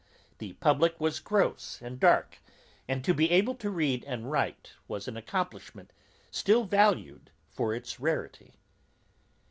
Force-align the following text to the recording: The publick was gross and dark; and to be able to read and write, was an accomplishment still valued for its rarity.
The 0.39 0.53
publick 0.53 0.99
was 0.99 1.19
gross 1.19 1.79
and 1.79 1.99
dark; 1.99 2.39
and 2.87 3.03
to 3.05 3.13
be 3.13 3.29
able 3.29 3.53
to 3.53 3.69
read 3.69 4.03
and 4.07 4.31
write, 4.31 4.71
was 4.87 5.07
an 5.07 5.15
accomplishment 5.15 5.93
still 6.31 6.63
valued 6.63 7.29
for 7.51 7.75
its 7.75 7.99
rarity. 7.99 8.55